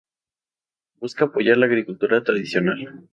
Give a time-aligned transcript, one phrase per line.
[0.95, 3.07] Busca apoyar la agricultura tradicional.